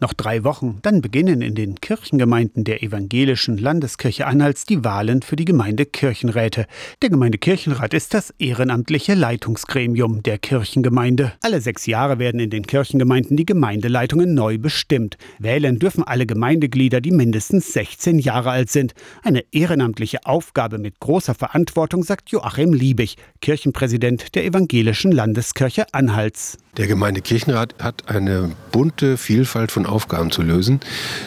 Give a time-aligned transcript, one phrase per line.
[0.00, 5.34] Noch drei Wochen, dann beginnen in den Kirchengemeinden der evangelischen Landeskirche Anhalts die Wahlen für
[5.34, 6.66] die Gemeindekirchenräte.
[7.02, 11.32] Der Gemeindekirchenrat ist das ehrenamtliche Leitungsgremium der Kirchengemeinde.
[11.42, 15.18] Alle sechs Jahre werden in den Kirchengemeinden die Gemeindeleitungen neu bestimmt.
[15.40, 18.94] Wählen dürfen alle Gemeindeglieder, die mindestens 16 Jahre alt sind.
[19.24, 26.56] Eine ehrenamtliche Aufgabe mit großer Verantwortung, sagt Joachim Liebig, Kirchenpräsident der evangelischen Landeskirche Anhalts.
[26.78, 30.78] Der Gemeindekirchenrat hat eine bunte Vielfalt von Aufgaben zu lösen.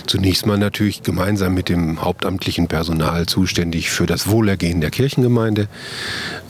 [0.07, 5.67] Zunächst mal natürlich gemeinsam mit dem hauptamtlichen Personal zuständig für das Wohlergehen der Kirchengemeinde,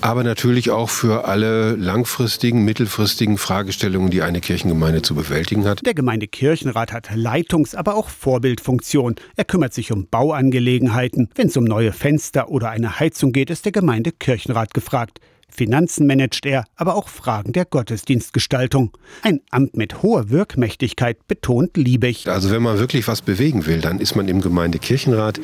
[0.02, 5.84] aber natürlich auch für alle langfristigen, mittelfristigen Fragestellungen, die eine Kirchengemeinde zu bewältigen hat.
[5.84, 9.16] Der Gemeindekirchenrat hat Leitungs-, aber auch Vorbildfunktion.
[9.36, 11.30] Er kümmert sich um Bauangelegenheiten.
[11.34, 15.20] Wenn es um neue Fenster oder eine Heizung geht, ist der Gemeindekirchenrat gefragt.
[15.52, 18.98] Finanzen managt er, aber auch Fragen der Gottesdienstgestaltung.
[19.22, 22.28] Ein Amt mit hoher Wirkmächtigkeit, betont Liebig.
[22.28, 25.40] Also wenn man wirklich was bewegen will, dann ist man im Gemeindekirchenrat,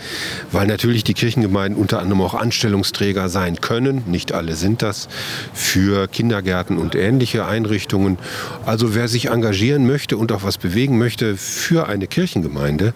[0.52, 5.09] weil natürlich die Kirchengemeinden unter anderem auch Anstellungsträger sein können, nicht alle sind das,
[5.53, 8.17] für Kindergärten und ähnliche Einrichtungen.
[8.66, 12.94] Also wer sich engagieren möchte und auch was bewegen möchte für eine Kirchengemeinde,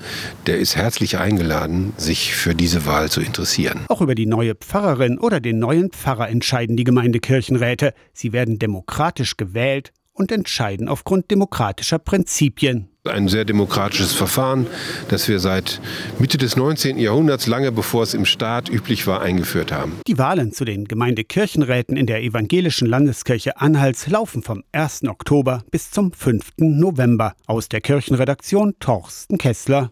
[0.48, 3.82] der ist herzlich eingeladen, sich für diese Wahl zu interessieren.
[3.90, 7.94] Auch über die neue Pfarrerin oder den neuen Pfarrer entscheiden die Gemeinden Gemeindekirchenräte.
[8.14, 12.90] Sie werden demokratisch gewählt und entscheiden aufgrund demokratischer Prinzipien.
[13.04, 14.68] Ein sehr demokratisches Verfahren,
[15.10, 15.82] das wir seit
[16.20, 17.00] Mitte des 19.
[17.00, 20.00] Jahrhunderts, lange bevor es im Staat üblich war, eingeführt haben.
[20.06, 25.06] Die Wahlen zu den Gemeindekirchenräten in der evangelischen Landeskirche Anhalts laufen vom 1.
[25.08, 26.52] Oktober bis zum 5.
[26.58, 27.34] November.
[27.48, 29.90] Aus der Kirchenredaktion Torsten Kessler.